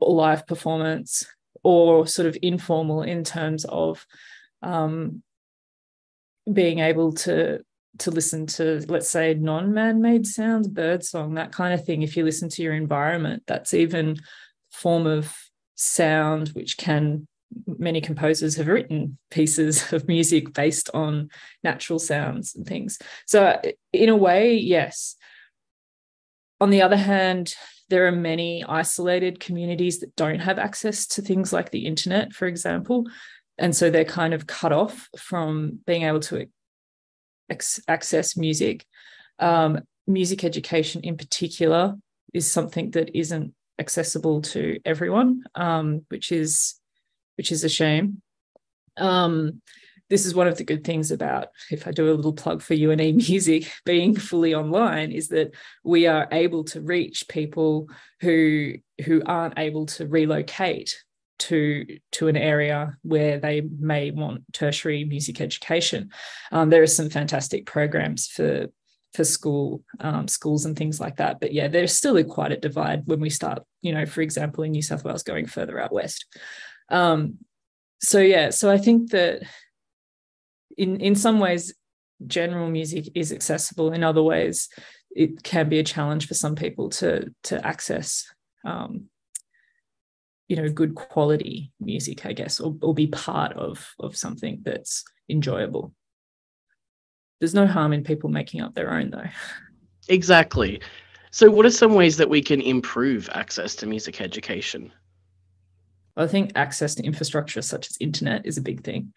live 0.00 0.46
performance, 0.46 1.26
or 1.62 2.06
sort 2.06 2.26
of 2.26 2.34
informal 2.40 3.02
in 3.02 3.22
terms 3.22 3.66
of 3.66 4.06
um, 4.62 5.22
being 6.50 6.78
able 6.78 7.12
to 7.12 7.60
to 7.98 8.10
listen 8.10 8.46
to 8.46 8.82
let's 8.88 9.10
say 9.10 9.34
non-man-made 9.34 10.26
sounds 10.26 10.68
birdsong 10.68 11.34
that 11.34 11.52
kind 11.52 11.74
of 11.74 11.84
thing. 11.84 12.00
If 12.00 12.16
you 12.16 12.24
listen 12.24 12.48
to 12.48 12.62
your 12.62 12.72
environment 12.72 13.42
that's 13.46 13.74
even 13.74 14.16
form 14.70 15.06
of 15.06 15.36
sound 15.74 16.48
which 16.54 16.78
can 16.78 17.28
many 17.66 18.00
composers 18.00 18.56
have 18.56 18.68
written 18.68 19.18
pieces 19.30 19.92
of 19.92 20.08
music 20.08 20.52
based 20.52 20.90
on 20.94 21.30
natural 21.62 21.98
sounds 21.98 22.54
and 22.54 22.66
things. 22.66 22.98
So, 23.26 23.60
in 23.92 24.08
a 24.08 24.16
way, 24.16 24.56
yes. 24.56 25.16
On 26.60 26.70
the 26.70 26.82
other 26.82 26.96
hand, 26.96 27.54
there 27.88 28.06
are 28.06 28.12
many 28.12 28.64
isolated 28.64 29.40
communities 29.40 30.00
that 30.00 30.16
don't 30.16 30.40
have 30.40 30.58
access 30.58 31.06
to 31.08 31.22
things 31.22 31.52
like 31.52 31.70
the 31.70 31.86
internet, 31.86 32.32
for 32.32 32.46
example. 32.46 33.06
And 33.58 33.76
so 33.76 33.90
they're 33.90 34.04
kind 34.04 34.32
of 34.32 34.46
cut 34.46 34.72
off 34.72 35.08
from 35.18 35.80
being 35.86 36.04
able 36.04 36.20
to 36.20 36.46
access 37.50 38.36
music. 38.36 38.86
Um, 39.38 39.80
music 40.06 40.44
education, 40.44 41.02
in 41.02 41.16
particular, 41.16 41.96
is 42.32 42.50
something 42.50 42.92
that 42.92 43.16
isn't 43.16 43.54
accessible 43.78 44.42
to 44.42 44.78
everyone, 44.84 45.42
um, 45.54 46.06
which 46.08 46.32
is 46.32 46.74
which 47.36 47.52
is 47.52 47.64
a 47.64 47.68
shame. 47.68 48.22
Um, 48.96 49.62
this 50.10 50.26
is 50.26 50.34
one 50.34 50.46
of 50.46 50.58
the 50.58 50.64
good 50.64 50.84
things 50.84 51.10
about 51.10 51.48
if 51.70 51.86
I 51.86 51.90
do 51.90 52.12
a 52.12 52.12
little 52.12 52.34
plug 52.34 52.60
for 52.60 52.74
UNE 52.74 53.16
music 53.28 53.72
being 53.86 54.14
fully 54.14 54.54
online 54.54 55.10
is 55.10 55.28
that 55.28 55.54
we 55.84 56.06
are 56.06 56.28
able 56.30 56.64
to 56.64 56.82
reach 56.82 57.26
people 57.28 57.88
who 58.20 58.74
who 59.06 59.22
aren't 59.24 59.58
able 59.58 59.86
to 59.86 60.06
relocate 60.06 61.02
to 61.38 61.86
to 62.12 62.28
an 62.28 62.36
area 62.36 62.96
where 63.02 63.38
they 63.38 63.62
may 63.62 64.10
want 64.10 64.44
tertiary 64.52 65.04
music 65.04 65.40
education. 65.40 66.10
Um, 66.52 66.68
there 66.68 66.82
are 66.82 66.86
some 66.86 67.08
fantastic 67.08 67.64
programs 67.64 68.26
for 68.26 68.66
for 69.14 69.24
school 69.24 69.82
um, 70.00 70.28
schools 70.28 70.64
and 70.64 70.76
things 70.76 71.00
like 71.00 71.16
that. 71.16 71.40
But 71.40 71.52
yeah, 71.52 71.68
there's 71.68 71.96
still 71.96 72.22
quite 72.24 72.52
a 72.52 72.56
divide 72.56 73.06
when 73.06 73.20
we 73.20 73.30
start, 73.30 73.62
you 73.82 73.92
know, 73.92 74.06
for 74.06 74.22
example, 74.22 74.64
in 74.64 74.72
New 74.72 74.82
South 74.82 75.04
Wales 75.04 75.22
going 75.22 75.46
further 75.46 75.78
out 75.78 75.92
west. 75.92 76.26
Um, 76.92 77.38
so 78.00 78.20
yeah, 78.20 78.50
so 78.50 78.70
I 78.70 78.78
think 78.78 79.10
that 79.10 79.42
in 80.76 81.00
in 81.00 81.14
some 81.14 81.40
ways, 81.40 81.74
general 82.26 82.70
music 82.70 83.08
is 83.14 83.32
accessible. 83.32 83.92
In 83.92 84.04
other 84.04 84.22
ways, 84.22 84.68
it 85.10 85.42
can 85.42 85.68
be 85.68 85.78
a 85.78 85.84
challenge 85.84 86.28
for 86.28 86.34
some 86.34 86.54
people 86.54 86.90
to 86.90 87.32
to 87.44 87.66
access. 87.66 88.32
Um, 88.64 89.08
you 90.48 90.56
know, 90.56 90.68
good 90.68 90.94
quality 90.94 91.72
music, 91.80 92.26
I 92.26 92.34
guess, 92.34 92.60
or, 92.60 92.76
or 92.82 92.94
be 92.94 93.06
part 93.06 93.54
of 93.54 93.94
of 93.98 94.16
something 94.16 94.60
that's 94.62 95.02
enjoyable. 95.28 95.94
There's 97.40 97.54
no 97.54 97.66
harm 97.66 97.92
in 97.92 98.04
people 98.04 98.28
making 98.30 98.60
up 98.60 98.74
their 98.74 98.92
own, 98.92 99.10
though. 99.10 99.30
Exactly. 100.08 100.80
So, 101.30 101.50
what 101.50 101.64
are 101.64 101.70
some 101.70 101.94
ways 101.94 102.18
that 102.18 102.28
we 102.28 102.42
can 102.42 102.60
improve 102.60 103.30
access 103.32 103.74
to 103.76 103.86
music 103.86 104.20
education? 104.20 104.92
I 106.16 106.26
think 106.26 106.52
access 106.54 106.94
to 106.96 107.04
infrastructure 107.04 107.62
such 107.62 107.88
as 107.88 107.96
internet 108.00 108.46
is 108.46 108.58
a 108.58 108.62
big 108.62 108.84
thing. 108.84 109.12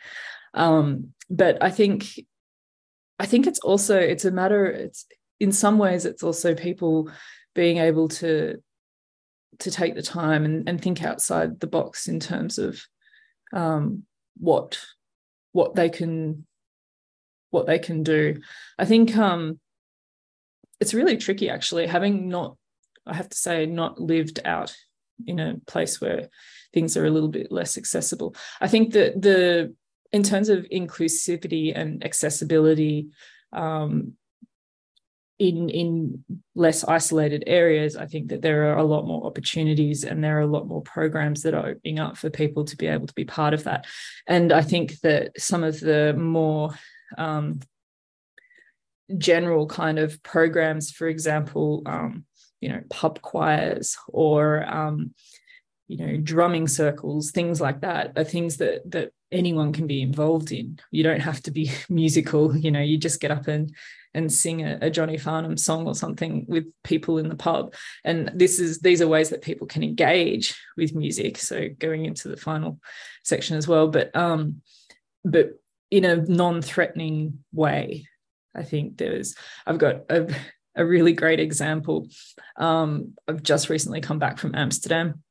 Um, 0.54 1.14
but 1.30 1.62
I 1.62 1.70
think 1.70 2.06
I 3.20 3.26
think 3.26 3.48
it's 3.48 3.60
also 3.60 3.98
it's 3.98 4.26
a 4.26 4.32
matter 4.32 4.66
it's 4.66 5.06
in 5.40 5.52
some 5.52 5.78
ways 5.78 6.06
it's 6.06 6.24
also 6.24 6.56
people 6.56 7.10
being 7.54 7.78
able 7.78 8.08
to 8.08 8.62
to 9.60 9.72
take 9.72 9.96
the 9.96 10.02
time 10.02 10.46
and, 10.46 10.68
and 10.68 10.82
think 10.82 11.04
outside 11.04 11.60
the 11.60 11.68
box 11.68 12.08
in 12.08 12.20
terms 12.20 12.58
of 12.58 12.82
um, 13.54 14.04
what 14.38 14.80
what 15.52 15.76
they 15.76 15.90
can 15.90 16.46
what 17.52 17.66
they 17.66 17.80
can 17.80 18.04
do. 18.04 18.42
I 18.78 18.86
think 18.86 19.16
um, 19.16 19.60
it's 20.80 20.94
really 20.94 21.18
tricky 21.18 21.50
actually 21.50 21.88
having 21.88 22.28
not 22.28 22.58
I 23.06 23.14
have 23.14 23.30
to 23.30 23.38
say 23.38 23.66
not 23.66 24.00
lived 24.00 24.40
out 24.46 24.76
in 25.26 25.40
a 25.40 25.58
place 25.66 26.02
where 26.02 26.30
things 26.74 26.98
are 26.98 27.06
a 27.06 27.10
little 27.10 27.30
bit 27.30 27.52
less 27.52 27.78
accessible. 27.78 28.36
I 28.62 28.68
think 28.68 28.94
that 28.94 29.22
the 29.22 29.74
in 30.12 30.24
terms 30.24 30.50
of 30.50 30.66
inclusivity 30.72 31.74
and 31.76 32.04
accessibility 32.06 33.10
um, 33.52 34.14
in 35.40 35.70
in 35.70 36.24
less 36.56 36.84
isolated 36.84 37.44
areas, 37.48 37.98
I 37.98 38.06
think 38.06 38.30
that 38.30 38.42
there 38.42 38.72
are 38.72 38.78
a 38.78 38.84
lot 38.84 39.06
more 39.06 39.26
opportunities 39.26 40.04
and 40.04 40.24
there 40.24 40.38
are 40.38 40.42
a 40.42 40.48
lot 40.48 40.68
more 40.68 40.82
programs 40.82 41.42
that 41.44 41.54
are 41.54 41.68
opening 41.68 42.00
up 42.00 42.18
for 42.18 42.30
people 42.30 42.64
to 42.66 42.78
be 42.78 42.88
able 42.88 43.08
to 43.08 43.14
be 43.14 43.26
part 43.26 43.54
of 43.54 43.66
that. 43.66 43.86
And 44.28 44.54
I 44.54 44.62
think 44.62 45.00
that 45.02 45.40
some 45.40 45.64
of 45.64 45.80
the 45.80 46.14
more 46.18 46.72
um, 47.18 47.60
general 49.18 49.68
kind 49.68 50.00
of 50.00 50.22
programs, 50.24 50.92
for 50.92 51.08
example, 51.08 51.84
um, 51.86 52.26
you 52.66 52.72
know, 52.72 52.82
pub 52.90 53.22
choirs 53.22 53.96
or 54.08 54.66
um, 54.68 55.14
you 55.88 55.98
know 55.98 56.18
drumming 56.18 56.68
circles 56.68 57.30
things 57.30 57.62
like 57.62 57.82
that 57.82 58.12
are 58.18 58.24
things 58.24 58.58
that 58.58 58.82
that 58.90 59.12
anyone 59.32 59.72
can 59.72 59.86
be 59.86 60.02
involved 60.02 60.52
in. 60.52 60.80
You 60.90 61.04
don't 61.04 61.20
have 61.20 61.42
to 61.44 61.52
be 61.52 61.72
musical 61.90 62.58
you 62.58 62.72
know 62.72 62.82
you 62.82 62.98
just 62.98 63.22
get 63.22 63.30
up 63.30 63.48
and 63.48 63.72
and 64.16 64.32
sing 64.32 64.64
a, 64.64 64.80
a, 64.82 64.90
johnny 64.90 65.18
farnham 65.18 65.58
song 65.58 65.86
or 65.86 65.94
something 65.94 66.46
with 66.48 66.66
people 66.84 67.20
in 67.20 67.30
the 67.30 67.36
pub. 67.36 67.76
And 68.04 68.32
this 68.34 68.60
is 68.60 68.80
these 68.80 69.00
are 69.02 69.08
ways 69.08 69.30
that 69.30 69.44
people 69.44 69.68
can 69.68 69.84
engage 69.84 70.60
with 70.76 70.96
music 70.96 71.38
so 71.38 71.68
going 71.78 72.06
into 72.06 72.30
the 72.30 72.38
final 72.38 72.80
section 73.24 73.56
as 73.56 73.68
well. 73.68 73.88
But 73.88 74.16
um 74.16 74.62
but 75.24 75.60
in 75.92 76.04
a 76.04 76.16
non-threatening 76.16 77.44
way 77.54 78.08
i 78.56 78.64
think 78.64 78.98
there's 78.98 79.36
i've 79.68 79.78
got 79.78 79.98
a, 80.10 80.34
a 80.76 80.86
really 80.86 81.14
great 81.14 81.40
example 81.40 82.08
um 82.58 83.14
i've 83.28 83.44
just 83.44 83.70
recently 83.70 84.02
come 84.02 84.20
back 84.20 84.38
from 84.38 84.56
amsterdam 84.56 85.24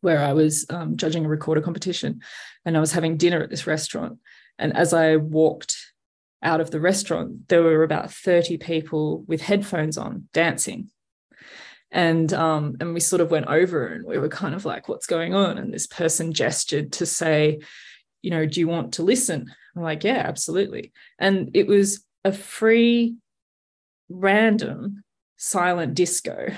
where 0.00 0.20
I 0.20 0.32
was 0.32 0.66
um, 0.70 0.96
judging 0.96 1.24
a 1.24 1.28
recorder 1.28 1.60
competition 1.60 2.20
and 2.64 2.76
I 2.76 2.80
was 2.80 2.92
having 2.92 3.16
dinner 3.16 3.42
at 3.42 3.50
this 3.50 3.66
restaurant. 3.66 4.18
And 4.58 4.76
as 4.76 4.92
I 4.92 5.16
walked 5.16 5.76
out 6.42 6.60
of 6.60 6.70
the 6.70 6.80
restaurant, 6.80 7.48
there 7.48 7.62
were 7.62 7.82
about 7.82 8.12
30 8.12 8.58
people 8.58 9.22
with 9.26 9.40
headphones 9.40 9.98
on 9.98 10.28
dancing. 10.32 10.90
And 11.90 12.32
um, 12.32 12.76
and 12.80 12.94
we 12.94 13.00
sort 13.00 13.20
of 13.20 13.30
went 13.30 13.46
over 13.46 13.86
and 13.86 14.04
we 14.04 14.18
were 14.18 14.28
kind 14.28 14.54
of 14.54 14.64
like, 14.64 14.88
what's 14.88 15.06
going 15.06 15.34
on? 15.34 15.56
And 15.56 15.72
this 15.72 15.86
person 15.86 16.32
gestured 16.32 16.92
to 16.94 17.06
say, 17.06 17.60
you 18.22 18.30
know, 18.30 18.44
do 18.44 18.60
you 18.60 18.68
want 18.68 18.94
to 18.94 19.02
listen? 19.02 19.52
I'm 19.74 19.82
like, 19.82 20.04
yeah, 20.04 20.22
absolutely. 20.24 20.92
And 21.18 21.50
it 21.54 21.66
was 21.66 22.04
a 22.24 22.32
free, 22.32 23.16
random, 24.08 25.02
silent 25.36 25.94
disco 25.94 26.48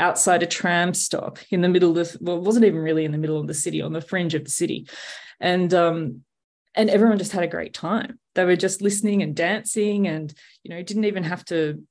outside 0.00 0.42
a 0.42 0.46
tram 0.46 0.92
stop 0.92 1.38
in 1.50 1.60
the 1.60 1.68
middle 1.68 1.96
of 1.98 2.16
well, 2.20 2.36
it 2.36 2.42
wasn't 2.42 2.64
even 2.64 2.80
really 2.80 3.04
in 3.04 3.12
the 3.12 3.18
middle 3.18 3.40
of 3.40 3.46
the 3.46 3.54
city, 3.54 3.80
on 3.80 3.92
the 3.92 4.00
fringe 4.00 4.34
of 4.34 4.44
the 4.44 4.50
city. 4.50 4.88
And 5.40 5.72
um, 5.72 6.24
and 6.74 6.90
everyone 6.90 7.18
just 7.18 7.32
had 7.32 7.44
a 7.44 7.48
great 7.48 7.74
time. 7.74 8.18
They 8.34 8.44
were 8.44 8.56
just 8.56 8.82
listening 8.82 9.22
and 9.22 9.34
dancing 9.34 10.08
and, 10.08 10.34
you 10.64 10.74
know, 10.74 10.82
didn't 10.82 11.04
even 11.04 11.24
have 11.24 11.44
to 11.46 11.82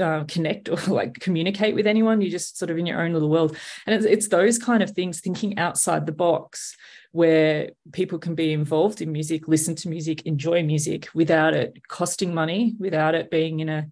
uh, 0.00 0.24
connect 0.24 0.68
or 0.68 0.76
like 0.88 1.14
communicate 1.20 1.74
with 1.74 1.86
anyone. 1.86 2.20
You're 2.20 2.30
just 2.30 2.58
sort 2.58 2.70
of 2.70 2.78
in 2.78 2.86
your 2.86 3.00
own 3.00 3.12
little 3.12 3.30
world. 3.30 3.56
And 3.86 3.94
it's, 3.94 4.04
it's 4.04 4.28
those 4.28 4.58
kind 4.58 4.82
of 4.82 4.90
things, 4.90 5.20
thinking 5.20 5.58
outside 5.58 6.06
the 6.06 6.12
box, 6.12 6.76
where 7.12 7.70
people 7.92 8.18
can 8.18 8.34
be 8.34 8.52
involved 8.52 9.00
in 9.00 9.12
music, 9.12 9.46
listen 9.46 9.74
to 9.76 9.88
music, 9.88 10.26
enjoy 10.26 10.62
music 10.62 11.08
without 11.14 11.54
it 11.54 11.78
costing 11.88 12.34
money, 12.34 12.74
without 12.78 13.14
it 13.14 13.30
being 13.30 13.60
in 13.60 13.68
a, 13.68 13.86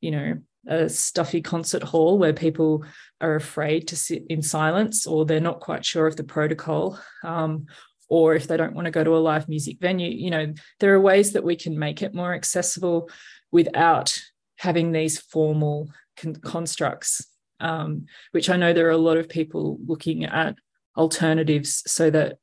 you 0.00 0.10
know, 0.10 0.34
a 0.68 0.88
stuffy 0.88 1.40
concert 1.40 1.82
hall 1.82 2.18
where 2.18 2.32
people 2.32 2.84
are 3.20 3.36
afraid 3.36 3.88
to 3.88 3.96
sit 3.96 4.24
in 4.28 4.42
silence 4.42 5.06
or 5.06 5.24
they're 5.24 5.40
not 5.40 5.60
quite 5.60 5.84
sure 5.84 6.06
of 6.06 6.16
the 6.16 6.24
protocol 6.24 6.98
um, 7.24 7.66
or 8.08 8.34
if 8.34 8.46
they 8.46 8.56
don't 8.56 8.74
want 8.74 8.84
to 8.86 8.90
go 8.90 9.04
to 9.04 9.16
a 9.16 9.18
live 9.18 9.48
music 9.48 9.78
venue 9.80 10.10
you 10.10 10.30
know 10.30 10.52
there 10.80 10.92
are 10.92 11.00
ways 11.00 11.32
that 11.32 11.44
we 11.44 11.56
can 11.56 11.78
make 11.78 12.02
it 12.02 12.14
more 12.14 12.34
accessible 12.34 13.08
without 13.52 14.20
having 14.56 14.92
these 14.92 15.18
formal 15.18 15.88
con- 16.16 16.36
constructs 16.36 17.26
um, 17.60 18.06
which 18.32 18.50
i 18.50 18.56
know 18.56 18.72
there 18.72 18.86
are 18.86 18.90
a 18.90 18.96
lot 18.96 19.16
of 19.16 19.28
people 19.28 19.78
looking 19.86 20.24
at 20.24 20.56
alternatives 20.96 21.82
so 21.86 22.10
that 22.10 22.38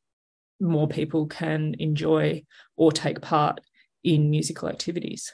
more 0.60 0.88
people 0.88 1.26
can 1.28 1.76
enjoy 1.80 2.44
or 2.78 2.92
take 2.92 3.22
part 3.22 3.60
in 4.04 4.30
musical 4.30 4.70
activities 4.70 5.32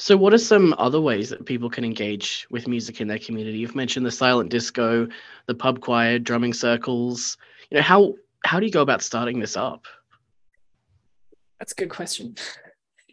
so, 0.00 0.16
what 0.16 0.32
are 0.32 0.38
some 0.38 0.76
other 0.78 1.00
ways 1.00 1.30
that 1.30 1.44
people 1.44 1.68
can 1.68 1.84
engage 1.84 2.46
with 2.52 2.68
music 2.68 3.00
in 3.00 3.08
their 3.08 3.18
community? 3.18 3.58
You've 3.58 3.74
mentioned 3.74 4.06
the 4.06 4.12
silent 4.12 4.48
disco, 4.48 5.08
the 5.46 5.56
pub 5.56 5.80
choir, 5.80 6.20
drumming 6.20 6.54
circles. 6.54 7.36
You 7.68 7.78
know, 7.78 7.82
how 7.82 8.14
how 8.44 8.60
do 8.60 8.66
you 8.66 8.70
go 8.70 8.80
about 8.80 9.02
starting 9.02 9.40
this 9.40 9.56
up? 9.56 9.86
That's 11.58 11.72
a 11.72 11.74
good 11.74 11.90
question. 11.90 12.36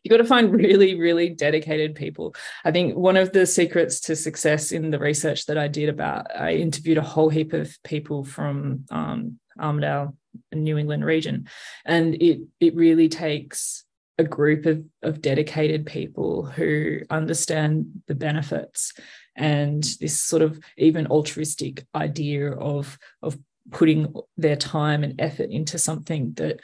You 0.06 0.10
got 0.10 0.18
to 0.18 0.24
find 0.24 0.54
really, 0.54 0.94
really 0.94 1.30
dedicated 1.30 1.96
people. 1.96 2.36
I 2.64 2.72
think 2.72 2.96
one 2.96 3.18
of 3.18 3.34
the 3.34 3.48
secrets 3.48 4.00
to 4.02 4.16
success 4.16 4.72
in 4.72 4.92
the 4.92 5.00
research 5.00 5.48
that 5.48 5.58
I 5.58 5.68
did 5.68 5.90
about, 5.90 6.28
I 6.34 6.54
interviewed 6.54 7.00
a 7.00 7.02
whole 7.02 7.30
heap 7.30 7.54
of 7.54 7.76
people 7.84 8.24
from 8.24 8.86
um, 8.92 9.40
Armidale 9.60 10.16
and 10.52 10.64
New 10.64 10.78
England 10.78 11.04
region, 11.06 11.48
and 11.86 12.14
it 12.22 12.42
it 12.60 12.76
really 12.76 13.10
takes 13.10 13.84
a 14.20 14.24
group 14.24 14.68
of, 14.68 14.84
of 15.02 15.22
dedicated 15.22 15.88
people 15.88 16.46
who 16.46 17.00
understand 17.10 17.88
the 18.08 18.16
benefits 18.16 18.94
and 19.36 19.84
this 20.00 20.22
sort 20.22 20.44
of 20.44 20.60
even 20.78 21.08
altruistic 21.08 21.84
idea 21.96 22.52
of 22.52 23.00
of 23.24 23.40
putting 23.72 24.14
their 24.38 24.56
time 24.56 25.04
and 25.04 25.20
effort 25.20 25.50
into 25.50 25.80
something 25.80 26.34
that 26.36 26.60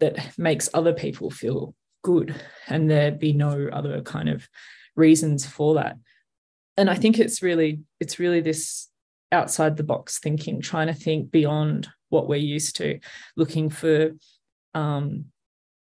that 0.00 0.36
makes 0.36 0.68
other 0.74 0.92
people 0.92 1.30
feel 1.30 1.74
good 2.08 2.34
and 2.68 2.90
there'd 2.90 3.18
be 3.18 3.34
no 3.34 3.68
other 3.70 4.00
kind 4.00 4.30
of 4.30 4.48
reasons 4.96 5.44
for 5.44 5.74
that. 5.74 5.98
And 6.78 6.88
i 6.88 6.94
think 6.94 7.18
it's 7.18 7.42
really 7.42 7.80
it's 8.00 8.18
really 8.18 8.40
this 8.40 8.88
outside 9.30 9.76
the 9.76 9.90
box 9.94 10.18
thinking 10.18 10.62
trying 10.62 10.86
to 10.86 10.94
think 10.94 11.30
beyond 11.30 11.86
what 12.08 12.26
we're 12.26 12.36
used 12.56 12.76
to 12.76 12.98
looking 13.36 13.68
for 13.68 14.12
um, 14.72 15.26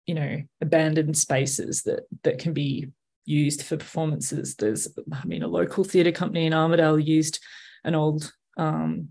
you 0.06 0.14
know 0.14 0.42
abandoned 0.60 1.16
spaces 1.16 1.82
that 1.82 2.02
that 2.22 2.38
can 2.38 2.52
be 2.52 2.90
used 3.24 3.62
for 3.62 3.76
performances. 3.76 4.54
There's 4.54 4.86
i 5.12 5.24
mean 5.24 5.42
a 5.42 5.48
local 5.48 5.82
theatre 5.82 6.12
company 6.12 6.46
in 6.46 6.52
Armidale 6.52 7.04
used 7.04 7.40
an 7.82 7.94
old 7.96 8.32
um, 8.56 9.08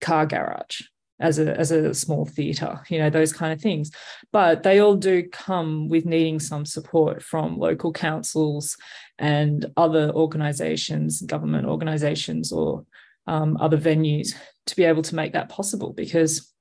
car 0.00 0.26
garage 0.26 0.80
as 1.18 1.38
a 1.38 1.58
as 1.58 1.70
a 1.70 1.94
small 1.94 2.26
theatre 2.26 2.80
you 2.88 2.98
know 2.98 3.08
those 3.08 3.32
kind 3.32 3.52
of 3.52 3.60
things 3.60 3.90
but 4.32 4.62
they 4.62 4.80
all 4.80 4.94
do 4.94 5.22
come 5.30 5.88
with 5.88 6.04
needing 6.04 6.38
some 6.38 6.66
support 6.66 7.22
from 7.22 7.58
local 7.58 7.92
councils 7.92 8.76
and 9.18 9.66
other 9.76 10.10
organizations 10.12 11.22
government 11.22 11.66
organizations 11.66 12.52
or 12.52 12.84
um, 13.26 13.56
other 13.60 13.78
venues 13.78 14.34
to 14.66 14.76
be 14.76 14.84
able 14.84 15.02
to 15.02 15.14
make 15.14 15.32
that 15.32 15.48
possible 15.48 15.92
because 15.92 16.52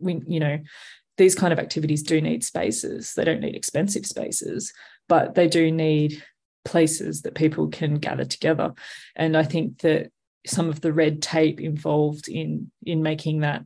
we 0.00 0.20
you 0.26 0.40
know 0.40 0.58
these 1.18 1.34
kind 1.34 1.52
of 1.52 1.58
activities 1.58 2.02
do 2.02 2.20
need 2.20 2.42
spaces. 2.42 3.12
They 3.14 3.24
don't 3.24 3.40
need 3.40 3.56
expensive 3.56 4.06
spaces, 4.06 4.72
but 5.08 5.34
they 5.34 5.48
do 5.48 5.70
need 5.70 6.22
places 6.64 7.22
that 7.22 7.34
people 7.34 7.68
can 7.68 7.96
gather 7.96 8.24
together. 8.24 8.72
And 9.16 9.36
I 9.36 9.42
think 9.42 9.80
that 9.80 10.10
some 10.48 10.68
of 10.68 10.80
the 10.80 10.92
red 10.92 11.22
tape 11.22 11.60
involved 11.60 12.28
in 12.28 12.70
in 12.84 13.02
making 13.02 13.40
that 13.40 13.64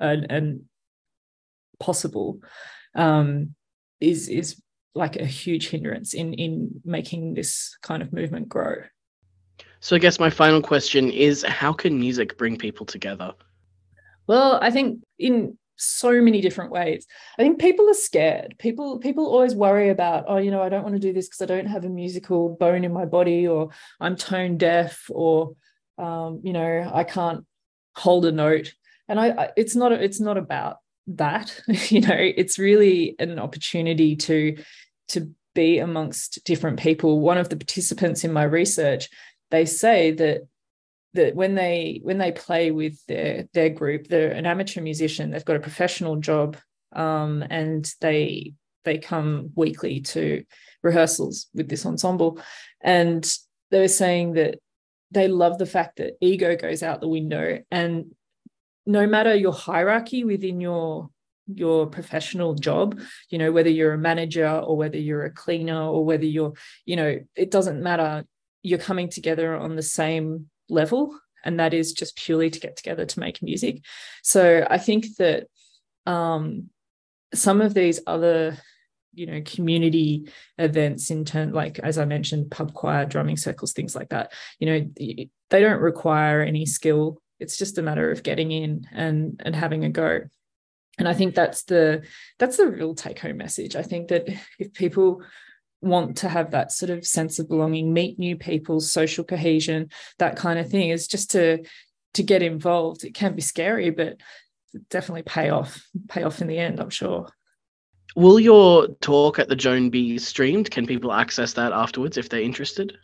and, 0.00 0.26
and 0.30 0.60
possible 1.78 2.40
um, 2.94 3.54
is 4.00 4.28
is 4.28 4.60
like 4.94 5.16
a 5.16 5.24
huge 5.24 5.68
hindrance 5.68 6.14
in 6.14 6.34
in 6.34 6.80
making 6.84 7.34
this 7.34 7.76
kind 7.82 8.02
of 8.02 8.12
movement 8.12 8.48
grow. 8.48 8.76
So 9.80 9.94
I 9.94 10.00
guess 10.00 10.18
my 10.18 10.30
final 10.30 10.60
question 10.60 11.10
is 11.10 11.44
how 11.44 11.72
can 11.72 11.98
music 11.98 12.36
bring 12.36 12.56
people 12.56 12.84
together? 12.84 13.32
Well, 14.26 14.58
I 14.60 14.70
think 14.70 15.00
in 15.18 15.56
so 15.78 16.20
many 16.20 16.40
different 16.40 16.72
ways. 16.72 17.06
I 17.38 17.42
think 17.42 17.60
people 17.60 17.88
are 17.88 17.94
scared. 17.94 18.56
People 18.58 18.98
people 18.98 19.26
always 19.26 19.54
worry 19.54 19.88
about, 19.90 20.24
oh, 20.26 20.36
you 20.36 20.50
know, 20.50 20.62
I 20.62 20.68
don't 20.68 20.82
want 20.82 20.96
to 20.96 21.00
do 21.00 21.12
this 21.12 21.28
because 21.28 21.40
I 21.40 21.46
don't 21.46 21.66
have 21.66 21.84
a 21.84 21.88
musical 21.88 22.50
bone 22.56 22.84
in 22.84 22.92
my 22.92 23.04
body, 23.04 23.46
or 23.46 23.70
I'm 24.00 24.16
tone 24.16 24.58
deaf, 24.58 25.06
or 25.08 25.54
um, 25.98 26.40
you 26.42 26.52
know, 26.52 26.90
I 26.92 27.04
can't 27.04 27.44
hold 27.96 28.24
a 28.24 28.32
note. 28.32 28.72
And 29.08 29.18
I, 29.18 29.28
I 29.28 29.50
it's 29.56 29.74
not 29.74 29.92
it's 29.92 30.20
not 30.20 30.38
about 30.38 30.76
that. 31.08 31.60
you 31.90 32.00
know, 32.00 32.16
it's 32.16 32.58
really 32.58 33.16
an 33.18 33.38
opportunity 33.38 34.16
to 34.16 34.56
to 35.08 35.30
be 35.54 35.78
amongst 35.78 36.44
different 36.44 36.78
people. 36.78 37.20
One 37.20 37.38
of 37.38 37.48
the 37.48 37.56
participants 37.56 38.24
in 38.24 38.32
my 38.32 38.44
research, 38.44 39.08
they 39.50 39.64
say 39.64 40.12
that 40.12 40.42
that 41.14 41.34
when 41.34 41.54
they 41.54 42.00
when 42.02 42.18
they 42.18 42.32
play 42.32 42.70
with 42.70 43.04
their 43.06 43.48
their 43.54 43.70
group, 43.70 44.06
they're 44.06 44.30
an 44.30 44.46
amateur 44.46 44.80
musician. 44.80 45.30
They've 45.30 45.44
got 45.44 45.56
a 45.56 45.60
professional 45.60 46.16
job, 46.16 46.56
um, 46.94 47.44
and 47.48 47.90
they 48.00 48.54
they 48.84 48.98
come 48.98 49.50
weekly 49.54 50.00
to 50.00 50.44
rehearsals 50.82 51.48
with 51.54 51.68
this 51.68 51.86
ensemble, 51.86 52.40
and 52.80 53.28
they 53.70 53.80
were 53.80 53.88
saying 53.88 54.34
that 54.34 54.60
they 55.10 55.28
love 55.28 55.58
the 55.58 55.66
fact 55.66 55.96
that 55.96 56.16
ego 56.20 56.56
goes 56.56 56.82
out 56.82 57.00
the 57.00 57.08
window, 57.08 57.60
and 57.70 58.14
no 58.86 59.06
matter 59.06 59.34
your 59.34 59.52
hierarchy 59.52 60.24
within 60.24 60.60
your 60.60 61.10
your 61.54 61.86
professional 61.86 62.54
job 62.54 63.00
you 63.30 63.38
know 63.38 63.50
whether 63.50 63.70
you're 63.70 63.94
a 63.94 63.98
manager 63.98 64.46
or 64.46 64.76
whether 64.76 64.98
you're 64.98 65.24
a 65.24 65.30
cleaner 65.30 65.80
or 65.82 66.04
whether 66.04 66.26
you're 66.26 66.52
you 66.84 66.96
know 66.96 67.18
it 67.34 67.50
doesn't 67.50 67.82
matter. 67.82 68.24
You're 68.62 68.78
coming 68.78 69.08
together 69.08 69.56
on 69.56 69.76
the 69.76 69.82
same 69.82 70.50
level 70.68 71.18
and 71.44 71.58
that 71.60 71.72
is 71.72 71.92
just 71.92 72.16
purely 72.16 72.50
to 72.50 72.60
get 72.60 72.76
together 72.76 73.06
to 73.06 73.20
make 73.20 73.42
music. 73.42 73.82
So 74.22 74.66
i 74.68 74.78
think 74.78 75.06
that 75.18 75.46
um, 76.06 76.70
some 77.34 77.60
of 77.60 77.74
these 77.74 78.00
other 78.06 78.56
you 79.14 79.26
know 79.26 79.40
community 79.44 80.28
events 80.58 81.10
in 81.10 81.24
turn 81.24 81.52
like 81.52 81.78
as 81.80 81.98
i 81.98 82.04
mentioned 82.04 82.50
pub 82.50 82.72
choir 82.74 83.04
drumming 83.04 83.36
circles 83.36 83.72
things 83.72 83.94
like 83.94 84.10
that. 84.10 84.32
You 84.58 84.66
know 84.66 84.90
they 85.50 85.60
don't 85.60 85.80
require 85.80 86.42
any 86.42 86.66
skill. 86.66 87.20
It's 87.40 87.56
just 87.56 87.78
a 87.78 87.82
matter 87.82 88.10
of 88.10 88.22
getting 88.22 88.50
in 88.50 88.86
and 88.92 89.40
and 89.44 89.54
having 89.54 89.84
a 89.84 89.90
go. 89.90 90.20
And 90.98 91.08
i 91.08 91.14
think 91.14 91.34
that's 91.34 91.64
the 91.64 92.04
that's 92.38 92.56
the 92.56 92.68
real 92.68 92.94
take 92.94 93.18
home 93.20 93.36
message. 93.36 93.76
I 93.76 93.82
think 93.82 94.08
that 94.08 94.28
if 94.58 94.72
people 94.72 95.22
want 95.80 96.16
to 96.18 96.28
have 96.28 96.50
that 96.50 96.72
sort 96.72 96.90
of 96.90 97.06
sense 97.06 97.38
of 97.38 97.48
belonging 97.48 97.92
meet 97.92 98.18
new 98.18 98.36
people 98.36 98.80
social 98.80 99.22
cohesion 99.22 99.88
that 100.18 100.34
kind 100.34 100.58
of 100.58 100.68
thing 100.68 100.90
is 100.90 101.06
just 101.06 101.30
to 101.30 101.64
to 102.14 102.22
get 102.22 102.42
involved. 102.42 103.04
It 103.04 103.14
can 103.14 103.34
be 103.34 103.42
scary 103.42 103.90
but 103.90 104.16
definitely 104.90 105.22
pay 105.22 105.50
off 105.50 105.86
pay 106.08 106.24
off 106.24 106.40
in 106.40 106.46
the 106.46 106.58
end 106.58 106.78
i'm 106.78 106.90
sure 106.90 107.28
will 108.16 108.40
your 108.40 108.88
talk 109.00 109.38
at 109.38 109.48
the 109.48 109.56
joan 109.56 109.90
be 109.90 110.18
streamed? 110.18 110.70
Can 110.70 110.86
people 110.86 111.12
access 111.12 111.52
that 111.54 111.72
afterwards 111.72 112.16
if 112.16 112.28
they're 112.28 112.40
interested? 112.40 112.96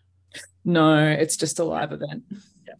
No 0.64 0.97
it's 0.97 1.37
just 1.37 1.59
a 1.59 1.64
live 1.64 1.93
event. 1.93 2.25
Yeah. 2.67 2.75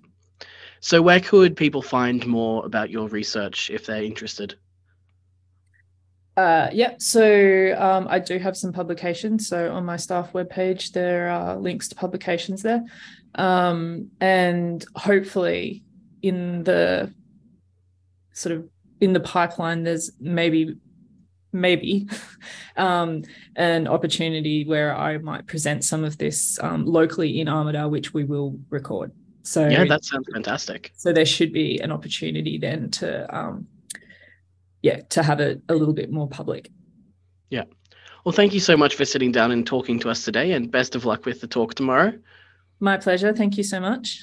So 0.81 1.03
where 1.03 1.21
could 1.21 1.57
people 1.57 1.83
find 1.83 2.27
more 2.27 2.65
about 2.65 2.91
your 2.91 3.09
research 3.09 3.71
if 3.71 3.87
they're 3.87 4.03
interested? 4.03 4.57
Uh, 6.37 6.69
yeah, 6.73 6.95
so 6.99 7.77
um, 7.79 8.09
I 8.11 8.19
do 8.19 8.39
have 8.39 8.57
some 8.57 8.73
publications. 8.73 9.47
So 9.47 9.73
on 9.73 9.85
my 9.85 9.97
staff 9.97 10.33
webpage, 10.33 10.91
there 10.91 11.29
are 11.29 11.57
links 11.57 11.89
to 11.89 11.95
publications 11.95 12.63
there. 12.63 12.83
Um, 13.37 14.11
and 14.21 14.85
hopefully, 14.97 15.85
in 16.23 16.65
the 16.65 17.13
sort 18.33 18.57
of 18.57 18.69
in 19.01 19.13
the 19.13 19.21
pipeline, 19.21 19.85
there's 19.85 20.11
maybe 20.19 20.77
maybe 21.55 22.09
um, 22.77 23.23
an 23.57 23.87
opportunity 23.87 24.65
where 24.65 24.95
I 24.95 25.19
might 25.19 25.47
present 25.47 25.85
some 25.85 26.05
of 26.05 26.19
this 26.19 26.59
um, 26.63 26.85
locally 26.85 27.41
in 27.41 27.47
Armidale, 27.47 27.91
which 27.91 28.13
we 28.13 28.25
will 28.25 28.59
record. 28.69 29.13
So 29.43 29.69
yeah, 29.69 29.85
that 29.85 30.05
sounds 30.05 30.27
fantastic. 30.33 30.93
So 30.97 31.13
there 31.13 31.27
should 31.27 31.53
be 31.53 31.79
an 31.81 31.93
opportunity 31.93 32.59
then 32.59 32.91
to 32.93 33.37
um, 33.37 33.67
yeah, 34.83 35.01
to 35.11 35.23
have 35.23 35.41
it 35.41 35.63
a 35.69 35.75
little 35.75 35.95
bit 35.95 36.11
more 36.11 36.29
public. 36.29 36.71
Yeah. 37.51 37.65
Well, 38.25 38.33
thank 38.33 38.55
you 38.55 38.61
so 38.61 38.77
much 38.77 38.95
for 38.95 39.05
sitting 39.05 39.33
down 39.33 39.51
and 39.51 39.67
talking 39.67 39.99
to 40.01 40.11
us 40.11 40.25
today, 40.25 40.53
and 40.53 40.71
best 40.71 40.95
of 40.95 41.05
luck 41.05 41.27
with 41.27 41.41
the 41.41 41.47
talk 41.47 41.75
tomorrow. 41.75 42.13
My 42.81 42.97
pleasure. 42.97 43.33
Thank 43.33 43.57
you 43.57 43.63
so 43.63 43.81
much. 43.81 44.21